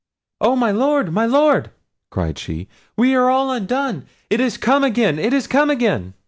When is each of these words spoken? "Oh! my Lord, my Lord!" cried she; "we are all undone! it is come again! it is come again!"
"Oh! 0.39 0.55
my 0.55 0.71
Lord, 0.71 1.13
my 1.13 1.27
Lord!" 1.27 1.69
cried 2.09 2.39
she; 2.39 2.67
"we 2.97 3.13
are 3.13 3.29
all 3.29 3.51
undone! 3.51 4.07
it 4.31 4.39
is 4.39 4.57
come 4.57 4.83
again! 4.83 5.19
it 5.19 5.31
is 5.31 5.45
come 5.45 5.69
again!" 5.69 6.15